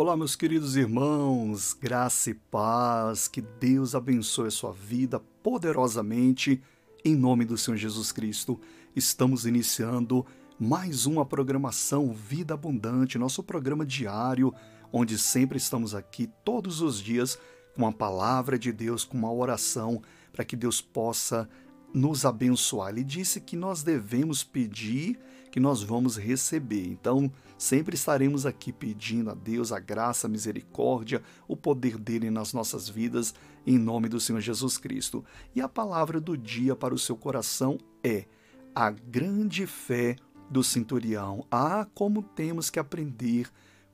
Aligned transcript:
Olá, 0.00 0.16
meus 0.16 0.34
queridos 0.34 0.76
irmãos, 0.76 1.74
graça 1.74 2.30
e 2.30 2.34
paz, 2.34 3.28
que 3.28 3.42
Deus 3.42 3.94
abençoe 3.94 4.48
a 4.48 4.50
sua 4.50 4.72
vida 4.72 5.20
poderosamente, 5.42 6.62
em 7.04 7.14
nome 7.14 7.44
do 7.44 7.58
Senhor 7.58 7.76
Jesus 7.76 8.10
Cristo. 8.10 8.58
Estamos 8.96 9.44
iniciando 9.44 10.24
mais 10.58 11.04
uma 11.04 11.26
programação 11.26 12.14
Vida 12.14 12.54
Abundante, 12.54 13.18
nosso 13.18 13.42
programa 13.42 13.84
diário, 13.84 14.54
onde 14.90 15.18
sempre 15.18 15.58
estamos 15.58 15.94
aqui 15.94 16.30
todos 16.42 16.80
os 16.80 16.98
dias 16.98 17.38
com 17.76 17.86
a 17.86 17.92
palavra 17.92 18.58
de 18.58 18.72
Deus, 18.72 19.04
com 19.04 19.18
uma 19.18 19.30
oração, 19.30 20.00
para 20.32 20.46
que 20.46 20.56
Deus 20.56 20.80
possa 20.80 21.46
nos 21.92 22.24
abençoar. 22.24 22.88
Ele 22.88 23.04
disse 23.04 23.38
que 23.38 23.54
nós 23.54 23.82
devemos 23.82 24.42
pedir, 24.42 25.20
que 25.50 25.60
nós 25.60 25.82
vamos 25.82 26.16
receber. 26.16 26.86
Então, 26.86 27.30
sempre 27.58 27.94
estaremos 27.94 28.46
aqui 28.46 28.72
pedindo 28.72 29.30
a 29.30 29.34
Deus 29.34 29.72
a 29.72 29.78
graça, 29.78 30.26
a 30.26 30.30
misericórdia, 30.30 31.22
o 31.48 31.56
poder 31.56 31.98
dele 31.98 32.30
nas 32.30 32.52
nossas 32.52 32.88
vidas, 32.88 33.34
em 33.66 33.78
nome 33.78 34.08
do 34.08 34.20
Senhor 34.20 34.40
Jesus 34.40 34.78
Cristo. 34.78 35.24
E 35.54 35.60
a 35.60 35.68
palavra 35.68 36.20
do 36.20 36.36
dia 36.36 36.76
para 36.76 36.94
o 36.94 36.98
seu 36.98 37.16
coração 37.16 37.78
é 38.02 38.24
a 38.74 38.90
grande 38.90 39.66
fé 39.66 40.16
do 40.50 40.62
centurião. 40.62 41.44
Ah, 41.50 41.86
como 41.94 42.22
temos 42.22 42.70
que 42.70 42.78
aprender 42.78 43.50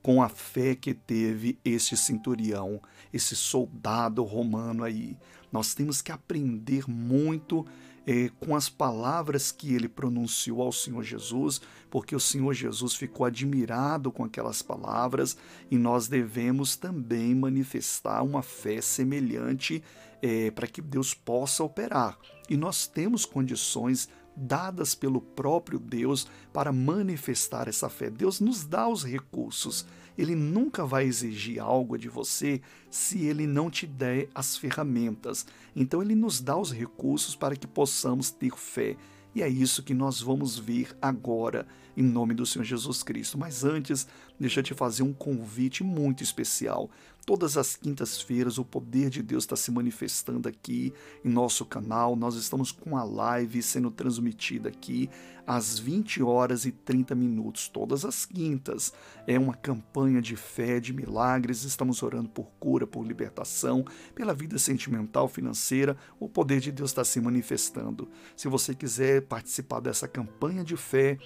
com 0.07 0.23
a 0.23 0.29
fé 0.29 0.77
que 0.77 0.95
teve 0.95 1.59
este 1.65 1.97
centurião, 1.97 2.81
esse 3.13 3.35
soldado 3.35 4.23
romano 4.23 4.85
aí. 4.85 5.19
Nós 5.51 5.75
temos 5.75 6.01
que 6.01 6.13
aprender 6.13 6.89
muito 6.89 7.67
é, 8.07 8.31
com 8.39 8.55
as 8.55 8.69
palavras 8.69 9.51
que 9.51 9.75
ele 9.75 9.89
pronunciou 9.89 10.63
ao 10.63 10.71
Senhor 10.71 11.03
Jesus, 11.03 11.61
porque 11.91 12.15
o 12.15 12.21
Senhor 12.21 12.55
Jesus 12.55 12.95
ficou 12.95 13.27
admirado 13.27 14.13
com 14.13 14.23
aquelas 14.23 14.63
palavras 14.63 15.37
e 15.71 15.77
nós 15.77 16.07
devemos 16.07 16.77
também 16.77 17.35
manifestar 17.35 18.23
uma 18.23 18.43
fé 18.43 18.81
semelhante 18.81 19.83
é, 20.23 20.51
para 20.53 20.69
que 20.69 20.81
Deus 20.81 21.13
possa 21.13 21.65
operar. 21.65 22.17
E 22.49 22.57
nós 22.57 22.87
temos 22.87 23.25
condições 23.25 24.09
dadas 24.37 24.95
pelo 24.95 25.21
próprio 25.21 25.79
Deus 25.79 26.29
para 26.53 26.73
manifestar 26.73 27.69
essa 27.69 27.89
fé. 27.89 28.11
Deus 28.11 28.39
nos 28.39 28.65
dá 28.65 28.87
os 28.87 29.05
recursos. 29.05 29.87
Ele 30.17 30.35
nunca 30.35 30.85
vai 30.85 31.05
exigir 31.05 31.61
algo 31.61 31.99
de 31.99 32.09
você 32.09 32.61
se 32.91 33.25
ele 33.25 33.47
não 33.47 33.71
te 33.71 33.87
der 33.87 34.29
as 34.35 34.57
ferramentas. 34.57 35.47
Então 35.75 36.03
ele 36.03 36.15
nos 36.15 36.41
dá 36.41 36.57
os 36.57 36.73
recursos 36.73 37.37
para 37.37 37.57
que 37.57 37.67
possamos 37.67 38.31
ter 38.31 38.57
fé. 38.57 38.97
E 39.35 39.43
é 39.43 39.49
isso 39.49 39.83
que 39.83 39.93
nós 39.93 40.21
vamos 40.21 40.59
ver 40.59 40.97
agora, 41.01 41.67
em 41.97 42.03
nome 42.03 42.35
do 42.35 42.45
Senhor 42.45 42.65
Jesus 42.65 43.03
Cristo. 43.03 43.39
Mas 43.39 43.65
antes, 43.65 44.07
deixa 44.39 44.61
eu 44.61 44.65
te 44.65 44.75
fazer 44.75 45.03
um 45.03 45.13
convite 45.13 45.83
muito 45.83 46.23
especial. 46.23 46.91
Todas 47.27 47.57
as 47.57 47.75
quintas-feiras 47.75 48.57
o 48.57 48.65
poder 48.65 49.11
de 49.11 49.21
Deus 49.21 49.43
está 49.43 49.57
se 49.57 49.73
manifestando 49.73 50.49
aqui 50.49 50.93
em 51.25 51.29
nosso 51.29 51.65
canal. 51.65 52.15
Nós 52.15 52.37
estamos 52.37 52.71
com 52.71 52.97
a 52.97 53.03
live 53.03 53.61
sendo 53.63 53.91
transmitida 53.91 54.69
aqui 54.69 55.11
às 55.45 55.77
20 55.77 56.23
horas 56.23 56.65
e 56.67 56.71
30 56.71 57.17
minutos, 57.17 57.67
todas 57.67 58.05
as 58.05 58.25
quintas. 58.25 58.93
É 59.27 59.37
uma 59.37 59.55
campanha 59.55 60.23
de 60.23 60.37
fé, 60.37 60.79
de 60.79 60.93
milagres. 60.93 61.65
Estamos 61.65 62.01
orando 62.01 62.29
por 62.29 62.47
cura, 62.61 62.87
por 62.87 63.05
libertação, 63.05 63.85
pela 64.15 64.33
vida 64.33 64.57
sentimental, 64.57 65.27
financeira. 65.27 65.97
O 66.21 66.29
poder 66.29 66.61
de 66.61 66.71
Deus 66.71 66.91
está 66.91 67.05
se 67.05 67.21
manifestando. 67.21 68.09
Se 68.37 68.47
você 68.47 68.73
quiser 68.73 69.23
participar 69.23 69.81
dessa 69.81 70.07
campanha 70.07 70.63
de 70.63 70.77
fé, 70.77 71.19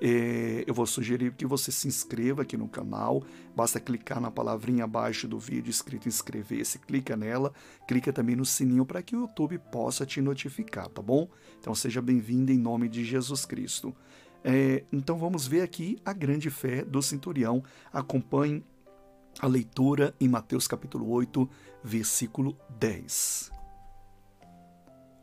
eu 0.00 0.74
vou 0.74 0.86
sugerir 0.86 1.32
que 1.34 1.46
você 1.46 1.72
se 1.72 1.88
inscreva 1.88 2.42
aqui 2.42 2.56
no 2.56 2.68
canal. 2.68 3.22
Basta 3.54 3.80
clicar 3.80 4.20
na 4.20 4.30
palavrinha 4.30 4.84
abaixo 4.84 5.26
do 5.26 5.38
vídeo 5.38 5.70
escrito 5.70 6.08
inscrever-se, 6.08 6.78
clica 6.78 7.16
nela, 7.16 7.52
clica 7.88 8.12
também 8.12 8.36
no 8.36 8.44
sininho 8.44 8.84
para 8.84 9.02
que 9.02 9.16
o 9.16 9.20
YouTube 9.20 9.58
possa 9.58 10.04
te 10.04 10.20
notificar, 10.20 10.88
tá 10.88 11.00
bom? 11.00 11.28
Então 11.58 11.74
seja 11.74 12.02
bem-vindo 12.02 12.52
em 12.52 12.58
nome 12.58 12.88
de 12.88 13.04
Jesus 13.04 13.46
Cristo. 13.46 13.94
É, 14.44 14.84
então 14.92 15.18
vamos 15.18 15.46
ver 15.46 15.62
aqui 15.62 15.98
a 16.04 16.12
grande 16.12 16.50
fé 16.50 16.84
do 16.84 17.02
centurião. 17.02 17.64
Acompanhe 17.92 18.62
a 19.40 19.46
leitura 19.46 20.14
em 20.20 20.28
Mateus 20.28 20.68
capítulo 20.68 21.10
8, 21.10 21.48
versículo 21.82 22.56
10. 22.78 23.50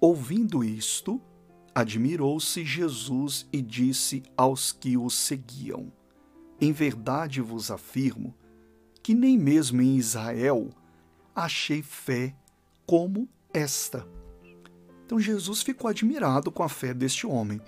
Ouvindo 0.01 0.63
isto, 0.63 1.22
Admirou-se 1.75 2.63
Jesus 2.63 3.47
e 3.51 3.61
disse 3.61 4.22
aos 4.38 4.72
que 4.72 4.95
o 4.95 5.09
seguiam: 5.09 5.91
Em 6.61 6.72
verdade 6.72 7.41
vos 7.41 7.72
afirmo 7.72 8.35
que 9.01 9.13
nem 9.13 9.38
mesmo 9.38 9.81
em 9.81 9.97
Israel 9.97 10.69
achei 11.35 11.81
fé 11.81 12.35
como 12.85 13.28
esta. 13.53 14.07
Então 15.06 15.19
Jesus 15.19 15.62
ficou 15.62 15.89
admirado 15.89 16.51
com 16.51 16.63
a 16.63 16.69
fé 16.69 16.94
deste 16.94 17.28
homem. 17.28 17.59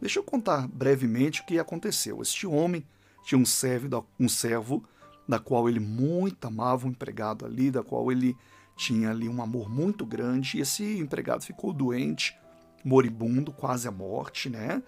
Deixa 0.00 0.18
eu 0.18 0.24
contar 0.24 0.66
brevemente 0.68 1.40
o 1.40 1.44
que 1.44 1.58
aconteceu. 1.58 2.22
Este 2.22 2.46
homem 2.46 2.86
tinha 3.24 3.38
um 3.38 3.44
servo, 3.44 4.06
um 4.18 4.28
servo 4.28 4.82
da 5.28 5.38
qual 5.38 5.68
ele 5.68 5.80
muito 5.80 6.46
amava, 6.46 6.86
um 6.86 6.90
empregado 6.90 7.44
ali, 7.44 7.70
da 7.70 7.82
qual 7.82 8.10
ele 8.10 8.36
tinha 8.76 9.10
ali 9.10 9.28
um 9.28 9.42
amor 9.42 9.68
muito 9.68 10.06
grande, 10.06 10.56
e 10.56 10.60
esse 10.60 10.98
empregado 10.98 11.44
ficou 11.44 11.72
doente 11.72 12.38
moribundo, 12.88 13.52
quase 13.52 13.86
à 13.86 13.90
morte, 13.90 14.48
né? 14.48 14.82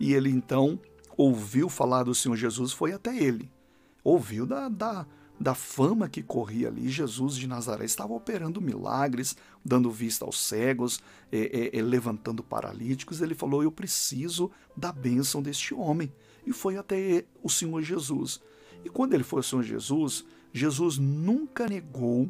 E 0.00 0.14
ele 0.14 0.30
então 0.30 0.80
ouviu 1.16 1.68
falar 1.68 2.04
do 2.04 2.14
Senhor 2.14 2.36
Jesus, 2.36 2.72
foi 2.72 2.92
até 2.92 3.16
ele. 3.16 3.50
Ouviu 4.02 4.46
da, 4.46 4.68
da, 4.68 5.06
da 5.38 5.54
fama 5.54 6.08
que 6.08 6.22
corria 6.22 6.68
ali. 6.68 6.88
Jesus 6.88 7.36
de 7.36 7.46
Nazaré 7.46 7.84
estava 7.84 8.14
operando 8.14 8.60
milagres, 8.60 9.36
dando 9.64 9.90
vista 9.90 10.24
aos 10.24 10.40
cegos, 10.40 11.00
é, 11.30 11.70
é, 11.74 11.78
é, 11.78 11.82
levantando 11.82 12.42
paralíticos. 12.42 13.20
Ele 13.20 13.34
falou: 13.34 13.62
Eu 13.62 13.70
preciso 13.70 14.50
da 14.76 14.90
bênção 14.90 15.42
deste 15.42 15.74
homem. 15.74 16.12
E 16.44 16.52
foi 16.52 16.76
até 16.76 17.24
o 17.42 17.48
Senhor 17.48 17.82
Jesus. 17.82 18.40
E 18.84 18.88
quando 18.88 19.14
ele 19.14 19.22
foi 19.22 19.38
ao 19.38 19.44
Senhor 19.44 19.62
Jesus, 19.62 20.24
Jesus 20.52 20.98
nunca 20.98 21.68
negou 21.68 22.28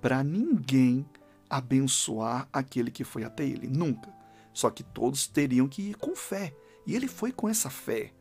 para 0.00 0.24
ninguém 0.24 1.04
abençoar 1.50 2.48
aquele 2.50 2.90
que 2.90 3.04
foi 3.04 3.24
até 3.24 3.44
ele. 3.44 3.66
Nunca. 3.66 4.19
Só 4.52 4.70
que 4.70 4.82
todos 4.82 5.26
teriam 5.26 5.68
que 5.68 5.90
ir 5.90 5.96
com 5.96 6.14
fé. 6.14 6.54
E 6.86 6.94
ele 6.94 7.08
foi 7.08 7.32
com 7.32 7.48
essa 7.48 7.70
fé. 7.70 8.12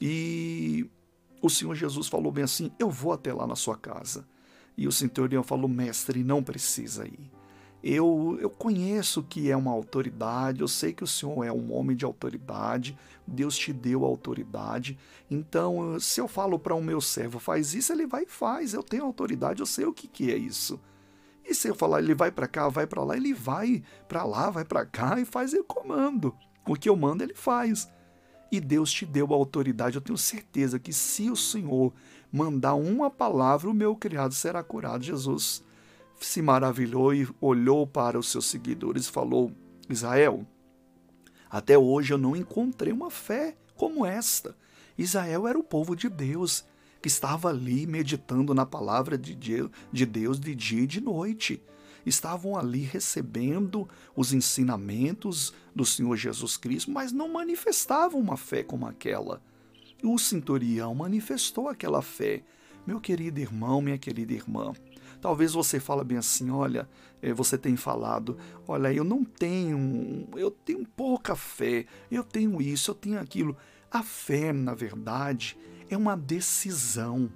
E 0.00 0.88
o 1.42 1.48
Senhor 1.48 1.74
Jesus 1.74 2.08
falou 2.08 2.30
bem 2.30 2.44
assim: 2.44 2.70
Eu 2.78 2.90
vou 2.90 3.12
até 3.12 3.32
lá 3.32 3.46
na 3.46 3.56
sua 3.56 3.76
casa. 3.76 4.26
E 4.76 4.86
o 4.86 4.92
centurião 4.92 5.42
falou: 5.42 5.68
Mestre, 5.68 6.22
não 6.22 6.42
precisa 6.42 7.06
ir. 7.06 7.30
Eu, 7.82 8.36
eu 8.40 8.50
conheço 8.50 9.22
que 9.22 9.50
é 9.50 9.56
uma 9.56 9.70
autoridade, 9.70 10.60
eu 10.60 10.66
sei 10.66 10.92
que 10.92 11.04
o 11.04 11.06
Senhor 11.06 11.44
é 11.44 11.52
um 11.52 11.72
homem 11.72 11.96
de 11.96 12.04
autoridade, 12.04 12.98
Deus 13.24 13.56
te 13.56 13.72
deu 13.72 14.04
autoridade. 14.04 14.98
Então, 15.30 15.98
se 16.00 16.20
eu 16.20 16.26
falo 16.26 16.58
para 16.58 16.74
o 16.74 16.82
meu 16.82 17.00
servo, 17.00 17.38
faz 17.38 17.74
isso, 17.74 17.92
ele 17.92 18.06
vai 18.06 18.24
e 18.24 18.28
faz. 18.28 18.74
Eu 18.74 18.82
tenho 18.82 19.04
autoridade, 19.04 19.60
eu 19.60 19.66
sei 19.66 19.84
o 19.84 19.92
que, 19.92 20.08
que 20.08 20.32
é 20.32 20.36
isso. 20.36 20.80
E 21.48 21.54
se 21.54 21.68
eu 21.68 21.74
falar, 21.74 22.00
ele 22.00 22.14
vai 22.14 22.30
para 22.30 22.48
cá, 22.48 22.68
vai 22.68 22.86
para 22.86 23.04
lá, 23.04 23.16
ele 23.16 23.32
vai 23.32 23.82
para 24.08 24.24
lá, 24.24 24.50
vai 24.50 24.64
para 24.64 24.84
cá 24.84 25.20
e 25.20 25.24
faz 25.24 25.52
o 25.52 25.62
comando. 25.62 26.34
O 26.66 26.74
que 26.74 26.88
eu 26.88 26.96
mando, 26.96 27.22
ele 27.22 27.34
faz. 27.34 27.88
E 28.50 28.60
Deus 28.60 28.92
te 28.92 29.06
deu 29.06 29.32
a 29.32 29.36
autoridade. 29.36 29.96
Eu 29.96 30.02
tenho 30.02 30.18
certeza 30.18 30.78
que 30.78 30.92
se 30.92 31.30
o 31.30 31.36
Senhor 31.36 31.92
mandar 32.32 32.74
uma 32.74 33.10
palavra, 33.10 33.70
o 33.70 33.74
meu 33.74 33.94
criado 33.94 34.34
será 34.34 34.62
curado. 34.62 35.04
Jesus 35.04 35.64
se 36.20 36.42
maravilhou 36.42 37.14
e 37.14 37.28
olhou 37.40 37.86
para 37.86 38.18
os 38.18 38.30
seus 38.30 38.46
seguidores 38.46 39.06
e 39.06 39.10
falou: 39.10 39.52
Israel, 39.88 40.44
até 41.48 41.78
hoje 41.78 42.12
eu 42.12 42.18
não 42.18 42.34
encontrei 42.34 42.92
uma 42.92 43.10
fé 43.10 43.56
como 43.76 44.04
esta. 44.04 44.56
Israel 44.98 45.46
era 45.46 45.58
o 45.58 45.64
povo 45.64 45.94
de 45.94 46.08
Deus 46.08 46.64
que 47.06 47.08
estava 47.08 47.50
ali 47.50 47.86
meditando 47.86 48.52
na 48.52 48.66
palavra 48.66 49.16
de 49.16 49.32
Deus 49.32 50.40
de 50.40 50.54
dia 50.56 50.82
e 50.82 50.86
de 50.88 51.00
noite. 51.00 51.62
Estavam 52.04 52.58
ali 52.58 52.80
recebendo 52.80 53.88
os 54.16 54.32
ensinamentos 54.32 55.54
do 55.72 55.86
Senhor 55.86 56.16
Jesus 56.16 56.56
Cristo, 56.56 56.90
mas 56.90 57.12
não 57.12 57.32
manifestavam 57.32 58.20
uma 58.20 58.36
fé 58.36 58.64
como 58.64 58.88
aquela. 58.88 59.40
O 60.02 60.18
centurião 60.18 60.96
manifestou 60.96 61.68
aquela 61.68 62.02
fé. 62.02 62.42
Meu 62.84 63.00
querido 63.00 63.38
irmão, 63.38 63.80
minha 63.80 63.98
querida 63.98 64.32
irmã, 64.32 64.72
talvez 65.20 65.52
você 65.52 65.78
fale 65.78 66.02
bem 66.02 66.18
assim, 66.18 66.50
olha, 66.50 66.88
eh, 67.22 67.32
você 67.32 67.56
tem 67.56 67.76
falado, 67.76 68.36
olha, 68.66 68.92
eu 68.92 69.04
não 69.04 69.22
tenho, 69.22 70.26
eu 70.34 70.50
tenho 70.50 70.84
pouca 70.84 71.36
fé, 71.36 71.86
eu 72.10 72.24
tenho 72.24 72.60
isso, 72.60 72.90
eu 72.90 72.96
tenho 72.96 73.20
aquilo. 73.20 73.56
A 73.90 74.02
fé, 74.02 74.52
na 74.52 74.74
verdade, 74.74 75.56
é 75.88 75.96
uma 75.96 76.16
decisão. 76.16 77.30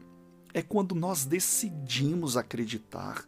É 0.52 0.62
quando 0.62 0.94
nós 0.94 1.24
decidimos 1.24 2.36
acreditar. 2.36 3.24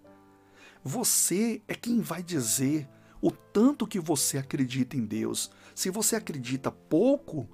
Você 0.85 1.63
é 1.69 1.75
quem 1.75 2.01
vai 2.01 2.23
dizer 2.23 2.89
o 3.21 3.31
tanto 3.31 3.87
que 3.87 4.01
você 4.01 4.39
acredita 4.39 4.97
em 4.97 5.05
Deus. 5.05 5.51
Se 5.75 5.89
você 5.91 6.17
acredita 6.17 6.73
pouco, 6.73 7.49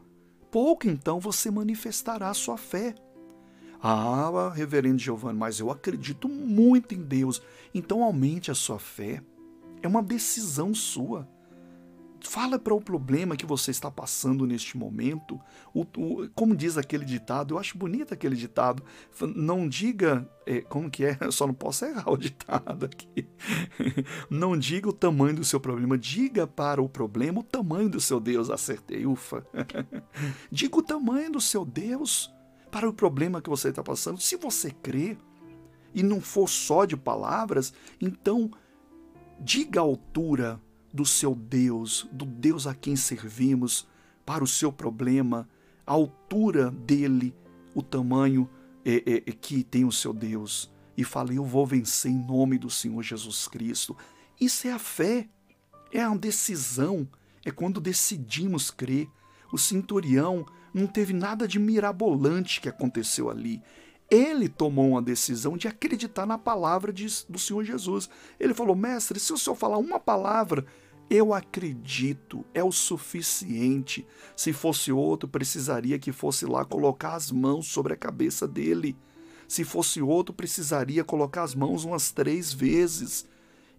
pouco 0.51 0.89
então 0.89 1.21
você 1.21 1.51
manifestará 1.51 2.31
a 2.31 2.35
sua 2.35 2.57
fé. 2.57 2.95
Ah, 3.81 4.51
reverendo 4.55 4.99
Giovanni, 4.99 5.39
mas 5.39 5.61
eu 5.61 5.71
acredito 5.71 6.29
muito 6.29 6.95
em 6.95 7.03
Deus. 7.03 7.43
Então 7.75 8.03
aumente 8.03 8.51
a 8.51 8.55
sua 8.55 8.79
fé. 8.79 9.23
É 9.83 9.87
uma 9.87 10.03
decisão 10.03 10.75
sua. 10.75 11.29
Fala 12.21 12.59
para 12.59 12.75
o 12.75 12.81
problema 12.81 13.37
que 13.37 13.47
você 13.47 13.71
está 13.71 13.91
passando 13.91 14.47
neste 14.47 14.77
momento. 14.77 15.41
O, 15.73 15.83
o, 15.83 16.29
como 16.35 16.57
diz 16.57 16.77
aquele 16.77 17.05
ditado, 17.05 17.55
eu 17.55 17.59
acho 17.59 17.79
bonito 17.79 18.13
aquele 18.13 18.35
ditado. 18.35 18.83
Não 19.35 19.69
diga. 19.69 20.29
É, 20.45 20.61
como 20.63 20.91
que 20.91 21.05
é? 21.05 21.17
Eu 21.21 21.31
só 21.31 21.47
não 21.47 21.55
posso 21.55 21.85
errar 21.85 22.11
o 22.11 22.17
ditado 22.17 22.87
aqui. 22.87 23.27
Não 24.31 24.57
diga 24.57 24.89
o 24.89 24.93
tamanho 24.93 25.37
do 25.37 25.45
seu 25.45 25.61
problema. 25.61 25.99
Diga 25.99 26.47
para 26.47 26.83
o 26.83 26.89
problema 26.89 27.41
o 27.41 27.45
tamanho 27.45 27.89
do 27.89 28.01
seu 28.01 28.19
Deus. 28.19 28.51
Acertei, 28.51 29.05
ufa. 29.07 29.47
Diga 30.51 30.79
o 30.79 30.83
tamanho 30.83 31.33
do 31.33 31.41
seu 31.41 31.65
Deus 31.65 32.33
para 32.71 32.89
o 32.89 32.93
problema 32.93 33.43
que 33.43 33.51
você 33.51 33.69
está 33.69 33.83
passando. 33.83 34.21
Se 34.21 34.37
você 34.37 34.71
crê 34.71 35.17
e 35.95 36.03
não 36.03 36.21
for 36.21 36.49
só 36.49 36.85
de 36.85 36.97
palavras, 36.97 37.73
então 38.01 38.51
diga 39.41 39.81
a 39.81 39.83
altura 39.83 40.61
do 40.93 41.05
seu 41.05 41.35
Deus, 41.35 42.09
do 42.13 42.25
Deus 42.25 42.67
a 42.67 42.75
quem 42.75 42.97
servimos, 42.97 43.87
para 44.25 44.45
o 44.45 44.47
seu 44.47 44.73
problema, 44.73 45.49
a 45.87 45.93
altura 45.93 46.71
dele, 46.71 47.35
o 47.75 47.83
tamanho 47.83 48.49
é, 48.85 48.97
é, 48.97 49.17
é, 49.27 49.33
que 49.33 49.63
tem 49.63 49.85
o 49.85 49.93
seu 49.93 50.13
Deus. 50.13 50.71
E 50.97 51.05
falei, 51.05 51.39
eu 51.39 51.45
vou 51.45 51.67
vencer 51.67 52.11
em 52.11 52.27
nome 52.27 52.59
do 52.59 52.69
Senhor 52.69 53.03
Jesus 53.03 53.49
Cristo. 53.49 53.97
Isso 54.41 54.67
é 54.67 54.73
a 54.73 54.79
fé, 54.79 55.29
é 55.93 56.03
a 56.03 56.15
decisão, 56.15 57.09
é 57.45 57.51
quando 57.51 57.81
decidimos 57.81 58.71
crer. 58.71 59.09
O 59.53 59.57
centurião 59.57 60.45
não 60.75 60.87
teve 60.87 61.13
nada 61.13 61.49
de 61.49 61.59
mirabolante 61.59 62.61
que 62.61 62.69
aconteceu 62.69 63.31
ali. 63.31 63.63
Ele 64.11 64.49
tomou 64.49 64.91
uma 64.91 65.03
decisão 65.03 65.57
de 65.57 65.69
acreditar 65.69 66.25
na 66.25 66.39
palavra 66.39 66.93
de, 66.93 67.07
do 67.29 67.39
Senhor 67.39 67.63
Jesus. 67.63 68.09
Ele 68.41 68.55
falou: 68.55 68.75
Mestre, 68.75 69.21
se 69.21 69.33
o 69.33 69.39
senhor 69.39 69.55
falar 69.55 69.77
uma 69.77 70.01
palavra, 70.01 70.65
eu 71.11 71.35
acredito, 71.35 72.45
é 72.55 72.65
o 72.65 72.73
suficiente. 72.73 74.07
Se 74.35 74.53
fosse 74.53 74.91
outro, 74.93 75.29
precisaria 75.29 75.99
que 75.99 76.13
fosse 76.13 76.47
lá 76.47 76.65
colocar 76.65 77.15
as 77.15 77.31
mãos 77.31 77.69
sobre 77.69 77.93
a 77.93 77.97
cabeça 77.97 78.49
dele. 78.49 78.97
Se 79.47 79.65
fosse 79.65 80.01
outro, 80.01 80.35
precisaria 80.35 81.03
colocar 81.03 81.43
as 81.43 81.55
mãos 81.55 81.85
umas 81.85 82.11
três 82.11 82.53
vezes. 82.53 83.27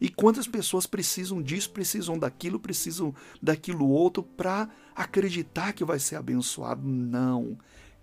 E 0.01 0.09
quantas 0.09 0.47
pessoas 0.47 0.87
precisam 0.87 1.41
disso, 1.41 1.71
precisam 1.71 2.17
daquilo, 2.17 2.59
precisam 2.59 3.13
daquilo 3.41 3.87
outro 3.87 4.23
para 4.23 4.69
acreditar 4.95 5.73
que 5.73 5.83
vai 5.83 5.99
ser 5.99 6.15
abençoado? 6.15 6.87
Não. 6.87 7.57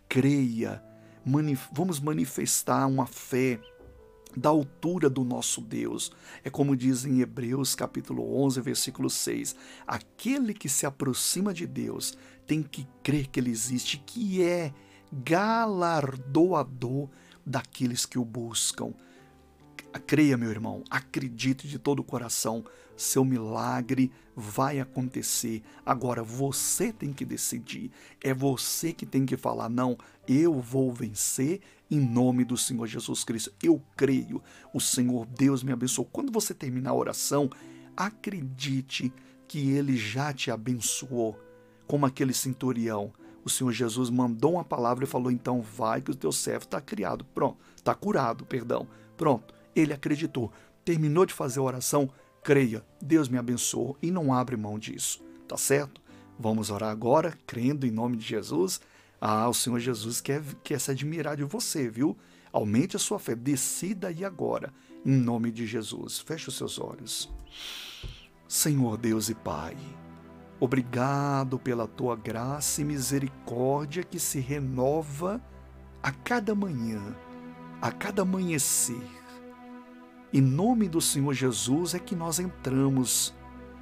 Creia. 0.09 0.83
Manif 1.29 1.69
vamos 1.73 1.99
manifestar 1.99 2.87
uma 2.87 3.05
fé 3.05 3.59
da 4.37 4.49
altura 4.49 5.11
do 5.11 5.25
nosso 5.25 5.61
Deus. 5.61 6.13
É 6.45 6.51
como 6.51 6.77
diz 6.77 7.05
em 7.05 7.21
Hebreus 7.21 7.75
capítulo 7.75 8.41
11, 8.45 8.61
versículo 8.61 9.11
6. 9.11 9.57
Aquele 9.85 10.55
que 10.55 10.69
se 10.69 10.87
aproxima 10.87 11.53
de 11.53 11.67
Deus 11.67 12.17
tem 12.47 12.63
que 12.63 12.87
crer 13.03 13.27
que 13.27 13.41
ele 13.41 13.51
existe, 13.51 13.99
que 13.99 14.41
é 14.41 14.73
galardoador 15.13 17.09
daqueles 17.45 18.07
que 18.07 18.21
o 18.21 18.25
buscam. 18.25 18.95
Creia, 19.99 20.37
meu 20.37 20.51
irmão, 20.51 20.83
acredite 20.91 21.69
de 21.69 21.79
todo 21.79 22.01
o 22.01 22.05
coração, 22.05 22.65
seu 22.97 23.25
milagre 23.25 24.11
vai 24.35 24.81
acontecer. 24.81 25.63
Agora 25.85 26.23
você 26.23 26.93
tem 26.93 27.13
que 27.13 27.25
decidir, 27.25 27.91
é 28.23 28.35
você 28.35 28.93
que 28.93 29.07
tem 29.07 29.25
que 29.25 29.37
falar: 29.37 29.69
não, 29.69 29.97
eu 30.27 30.61
vou 30.61 30.93
vencer 30.93 31.61
em 31.91 32.01
nome 32.01 32.45
do 32.45 32.57
Senhor 32.57 32.87
Jesus 32.87 33.23
Cristo. 33.23 33.53
Eu 33.63 33.83
creio, 33.97 34.43
o 34.75 34.81
Senhor 34.81 35.27
Deus 35.27 35.63
me 35.63 35.73
abençoou. 35.73 36.09
Quando 36.11 36.33
você 36.33 36.53
terminar 36.53 36.91
a 36.91 36.95
oração, 36.95 37.51
acredite 37.97 39.13
que 39.47 39.71
ele 39.71 39.97
já 39.97 40.33
te 40.33 40.51
abençoou, 40.51 41.39
como 41.87 42.07
aquele 42.07 42.33
centurião. 42.33 43.13
O 43.45 43.49
Senhor 43.49 43.71
Jesus 43.71 44.11
mandou 44.11 44.55
uma 44.55 44.65
palavra 44.65 45.05
e 45.05 45.09
falou: 45.09 45.31
então 45.31 45.63
vai 45.63 46.01
que 46.01 46.11
o 46.11 46.17
teu 46.17 46.33
servo 46.33 46.65
está 46.65 46.81
criado. 46.81 47.25
Pronto, 47.27 47.59
está 47.77 47.95
curado, 47.95 48.45
perdão. 48.45 48.89
Pronto 49.17 49.56
ele 49.77 49.93
acreditou. 49.93 50.51
Terminou 50.85 51.27
de 51.27 51.35
fazer 51.35 51.61
a 51.61 51.65
oração, 51.65 52.11
creia, 52.43 52.85
Deus 53.01 53.29
me 53.29 53.37
abençoou 53.37 53.97
e 54.01 54.11
não 54.11 54.33
abre 54.33 54.57
mão 54.57 54.79
disso. 54.79 55.23
Tá 55.47 55.57
certo? 55.57 56.01
Vamos 56.39 56.71
orar 56.71 56.91
agora, 56.91 57.37
crendo 57.47 57.87
em 57.87 57.91
nome 57.91 58.17
de 58.17 58.25
Jesus. 58.25 58.81
Ah, 59.21 59.49
o 59.49 59.55
Senhor 59.55 59.79
Jesus 59.79 60.21
quer, 60.21 60.43
quer 60.63 60.81
se 60.81 60.91
admirar 60.91 61.37
de 61.37 61.45
você, 61.45 61.89
viu? 61.89 62.17
Aumente 62.53 62.97
a 62.97 62.99
sua 62.99 63.19
fé, 63.19 63.35
decida 63.35 64.09
aí 64.09 64.25
agora, 64.25 64.73
em 65.05 65.13
nome 65.13 65.51
de 65.51 65.67
Jesus. 65.67 66.19
Feche 66.19 66.49
os 66.49 66.57
seus 66.57 66.79
olhos. 66.79 67.33
Senhor 68.49 68.97
Deus 68.97 69.29
e 69.29 69.35
Pai, 69.35 69.77
obrigado 70.61 71.59
pela 71.59 71.87
tua 71.87 72.15
graça 72.15 72.81
e 72.81 72.85
misericórdia 72.85 74.05
que 74.05 74.21
se 74.21 74.39
renova 74.39 75.41
a 76.03 76.13
cada 76.13 76.55
manhã, 76.55 77.17
a 77.83 77.91
cada 77.91 78.23
amanhecer. 78.23 79.26
Em 80.33 80.41
nome 80.41 80.89
do 80.89 81.01
Senhor 81.01 81.33
Jesus 81.33 81.95
é 81.95 81.99
que 82.01 82.17
nós 82.17 82.41
entramos 82.41 83.33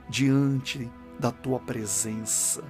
diante 0.08 0.90
da 1.18 1.30
tua 1.30 1.58
presença, 1.58 2.62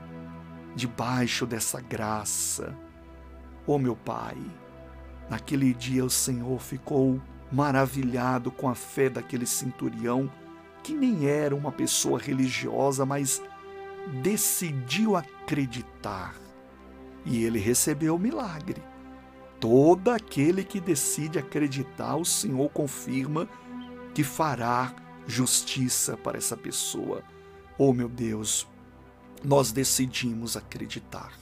debaixo 0.76 1.44
dessa 1.44 1.81
graça. 1.81 2.76
Oh, 3.67 3.79
meu 3.79 3.97
Pai, 3.97 4.37
naquele 5.29 5.75
dia 5.75 6.05
o 6.05 6.11
Senhor 6.11 6.61
ficou 6.61 7.21
maravilhado 7.50 8.50
com 8.53 8.69
a 8.69 8.76
fé 8.76 9.09
daquele 9.09 9.47
centurião, 9.47 10.31
que 10.82 10.94
nem 10.94 11.26
era 11.26 11.55
uma 11.55 11.73
pessoa 11.73 12.19
religiosa, 12.19 13.05
mas 13.05 13.43
decidiu 14.23 15.17
acreditar. 15.17 16.35
E 17.25 17.43
ele 17.43 17.59
recebeu 17.59 18.15
o 18.15 18.19
milagre. 18.19 18.82
Todo 19.59 20.11
aquele 20.11 20.62
que 20.62 20.79
decide 20.79 21.38
acreditar, 21.38 22.17
o 22.17 22.25
Senhor 22.25 22.69
confirma 22.71 23.49
que 24.14 24.22
fará 24.22 24.94
justiça 25.26 26.16
para 26.16 26.38
essa 26.38 26.56
pessoa. 26.56 27.22
Oh, 27.76 27.93
meu 27.93 28.08
Deus, 28.08 28.66
nós 29.43 29.72
decidimos 29.72 30.56
acreditar. 30.56 31.32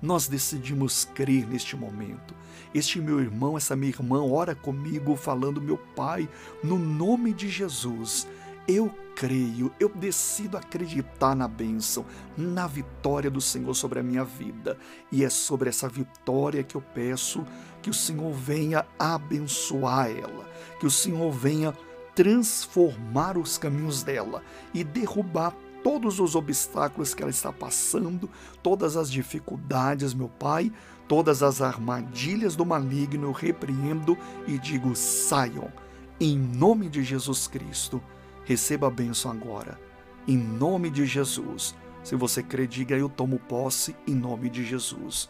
Nós 0.00 0.26
decidimos 0.26 1.04
crer 1.14 1.46
neste 1.46 1.76
momento. 1.76 2.34
Este 2.74 3.00
meu 3.00 3.20
irmão, 3.20 3.56
essa 3.56 3.76
minha 3.76 3.90
irmã, 3.90 4.22
ora 4.22 4.54
comigo, 4.54 5.14
falando, 5.14 5.60
meu 5.60 5.78
Pai, 5.78 6.28
no 6.62 6.78
nome 6.78 7.32
de 7.32 7.48
Jesus, 7.48 8.26
eu 8.66 8.92
creio, 9.14 9.72
eu 9.78 9.88
decido 9.88 10.56
acreditar 10.56 11.36
na 11.36 11.46
bênção, 11.46 12.04
na 12.36 12.66
vitória 12.66 13.30
do 13.30 13.40
Senhor 13.40 13.72
sobre 13.74 14.00
a 14.00 14.02
minha 14.02 14.24
vida. 14.24 14.76
E 15.12 15.24
é 15.24 15.30
sobre 15.30 15.68
essa 15.68 15.88
vitória 15.88 16.64
que 16.64 16.74
eu 16.74 16.82
peço 16.82 17.44
que 17.80 17.90
o 17.90 17.94
Senhor 17.94 18.32
venha 18.32 18.86
abençoar 18.98 20.10
ela, 20.10 20.50
que 20.80 20.86
o 20.86 20.90
Senhor 20.90 21.30
venha 21.30 21.74
transformar 22.14 23.36
os 23.36 23.58
caminhos 23.58 24.02
dela 24.02 24.42
e 24.72 24.84
derrubar 24.84 25.54
todos 25.82 26.18
os 26.18 26.34
obstáculos 26.34 27.14
que 27.14 27.22
ela 27.22 27.30
está 27.30 27.52
passando, 27.52 28.30
todas 28.62 28.96
as 28.96 29.10
dificuldades, 29.10 30.14
meu 30.14 30.28
Pai, 30.28 30.72
todas 31.06 31.42
as 31.42 31.60
armadilhas 31.60 32.56
do 32.56 32.64
maligno, 32.64 33.26
eu 33.26 33.32
repreendo 33.32 34.16
e 34.46 34.58
digo: 34.58 34.96
saiam, 34.96 35.70
em 36.18 36.38
nome 36.38 36.88
de 36.88 37.02
Jesus 37.02 37.46
Cristo. 37.46 38.02
Receba 38.46 38.88
a 38.88 38.90
bênção 38.90 39.30
agora, 39.30 39.80
em 40.28 40.36
nome 40.36 40.90
de 40.90 41.06
Jesus. 41.06 41.74
Se 42.02 42.14
você 42.14 42.42
crê, 42.42 42.66
diga: 42.66 42.96
Eu 42.96 43.08
tomo 43.08 43.38
posse 43.38 43.96
em 44.06 44.14
nome 44.14 44.50
de 44.50 44.64
Jesus. 44.64 45.28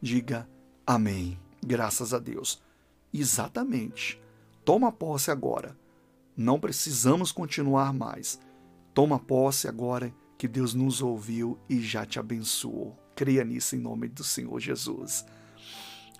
Diga 0.00 0.48
Amém. 0.86 1.38
Graças 1.64 2.12
a 2.12 2.18
Deus. 2.18 2.62
Exatamente. 3.12 4.20
Toma 4.64 4.90
posse 4.90 5.30
agora 5.30 5.76
não 6.36 6.58
precisamos 6.58 7.30
continuar 7.32 7.92
mais. 7.92 8.38
Toma 8.92 9.18
posse 9.18 9.68
agora 9.68 10.12
que 10.36 10.48
Deus 10.48 10.74
nos 10.74 11.00
ouviu 11.00 11.58
e 11.68 11.80
já 11.80 12.04
te 12.04 12.18
abençoou. 12.18 12.98
Creia 13.14 13.44
nisso 13.44 13.76
em 13.76 13.78
nome 13.78 14.08
do 14.08 14.24
Senhor 14.24 14.58
Jesus. 14.58 15.24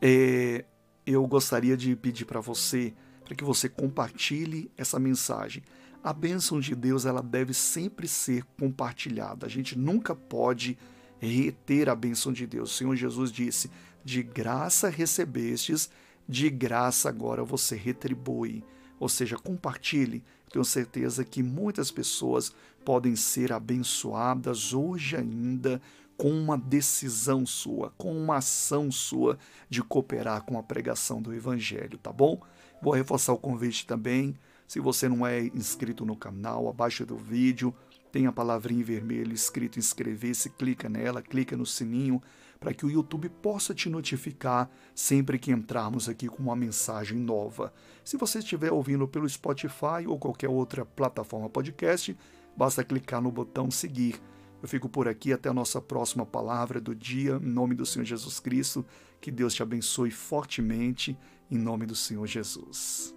É, 0.00 0.64
eu 1.06 1.26
gostaria 1.26 1.76
de 1.76 1.94
pedir 1.96 2.24
para 2.24 2.40
você, 2.40 2.94
para 3.24 3.34
que 3.34 3.44
você 3.44 3.68
compartilhe 3.68 4.70
essa 4.76 4.98
mensagem. 4.98 5.62
A 6.02 6.12
bênção 6.12 6.60
de 6.60 6.74
Deus 6.74 7.06
ela 7.06 7.22
deve 7.22 7.54
sempre 7.54 8.06
ser 8.06 8.44
compartilhada. 8.58 9.46
A 9.46 9.48
gente 9.48 9.76
nunca 9.76 10.14
pode 10.14 10.78
reter 11.18 11.88
a 11.88 11.94
bênção 11.94 12.32
de 12.32 12.46
Deus. 12.46 12.72
O 12.72 12.74
Senhor 12.76 12.94
Jesus 12.94 13.32
disse: 13.32 13.70
De 14.04 14.22
graça 14.22 14.88
recebestes, 14.88 15.90
de 16.28 16.50
graça 16.50 17.08
agora 17.08 17.42
você 17.42 17.76
retribui. 17.76 18.62
Ou 19.04 19.08
seja, 19.10 19.36
compartilhe. 19.36 20.24
Tenho 20.50 20.64
certeza 20.64 21.22
que 21.26 21.42
muitas 21.42 21.90
pessoas 21.90 22.54
podem 22.86 23.14
ser 23.14 23.52
abençoadas 23.52 24.72
hoje 24.72 25.14
ainda 25.14 25.78
com 26.16 26.30
uma 26.30 26.56
decisão 26.56 27.44
sua, 27.44 27.92
com 27.98 28.16
uma 28.16 28.38
ação 28.38 28.90
sua 28.90 29.38
de 29.68 29.82
cooperar 29.82 30.40
com 30.44 30.58
a 30.58 30.62
pregação 30.62 31.20
do 31.20 31.34
Evangelho, 31.34 31.98
tá 31.98 32.10
bom? 32.10 32.40
Vou 32.80 32.94
reforçar 32.94 33.34
o 33.34 33.38
convite 33.38 33.86
também. 33.86 34.34
Se 34.66 34.80
você 34.80 35.06
não 35.06 35.26
é 35.26 35.48
inscrito 35.48 36.06
no 36.06 36.16
canal, 36.16 36.66
abaixo 36.66 37.04
do 37.04 37.18
vídeo 37.18 37.74
tem 38.10 38.26
a 38.26 38.32
palavrinha 38.32 38.80
em 38.80 38.84
vermelho 38.84 39.34
escrito 39.34 39.78
inscrever-se, 39.78 40.48
clica 40.48 40.88
nela, 40.88 41.20
clica 41.20 41.58
no 41.58 41.66
sininho 41.66 42.22
para 42.64 42.72
que 42.72 42.86
o 42.86 42.90
YouTube 42.90 43.28
possa 43.28 43.74
te 43.74 43.90
notificar 43.90 44.70
sempre 44.94 45.38
que 45.38 45.52
entrarmos 45.52 46.08
aqui 46.08 46.28
com 46.28 46.42
uma 46.42 46.56
mensagem 46.56 47.18
nova. 47.18 47.74
Se 48.02 48.16
você 48.16 48.38
estiver 48.38 48.72
ouvindo 48.72 49.06
pelo 49.06 49.28
Spotify 49.28 50.06
ou 50.08 50.18
qualquer 50.18 50.48
outra 50.48 50.82
plataforma 50.82 51.50
podcast, 51.50 52.16
basta 52.56 52.82
clicar 52.82 53.20
no 53.20 53.30
botão 53.30 53.70
seguir. 53.70 54.18
Eu 54.62 54.66
fico 54.66 54.88
por 54.88 55.06
aqui 55.06 55.30
até 55.30 55.50
a 55.50 55.54
nossa 55.54 55.78
próxima 55.78 56.24
palavra 56.24 56.80
do 56.80 56.94
dia, 56.94 57.38
em 57.42 57.50
nome 57.50 57.74
do 57.74 57.84
Senhor 57.84 58.06
Jesus 58.06 58.40
Cristo. 58.40 58.82
Que 59.20 59.30
Deus 59.30 59.52
te 59.52 59.62
abençoe 59.62 60.10
fortemente, 60.10 61.18
em 61.50 61.58
nome 61.58 61.84
do 61.84 61.94
Senhor 61.94 62.26
Jesus. 62.26 63.14